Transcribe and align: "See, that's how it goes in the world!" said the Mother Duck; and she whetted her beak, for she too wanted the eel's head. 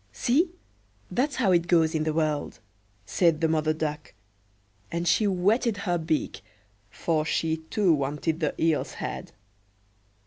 "See, 0.11 0.49
that's 1.11 1.35
how 1.35 1.51
it 1.51 1.67
goes 1.67 1.93
in 1.93 2.05
the 2.05 2.13
world!" 2.15 2.57
said 3.05 3.39
the 3.39 3.47
Mother 3.47 3.71
Duck; 3.71 4.15
and 4.91 5.07
she 5.07 5.27
whetted 5.27 5.77
her 5.77 5.99
beak, 5.99 6.41
for 6.89 7.23
she 7.23 7.57
too 7.69 7.93
wanted 7.93 8.39
the 8.39 8.59
eel's 8.59 8.93
head. 8.93 9.31